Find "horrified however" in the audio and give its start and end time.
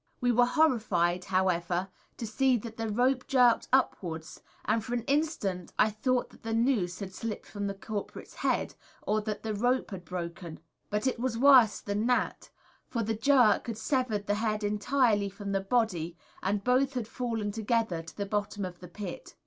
0.47-1.89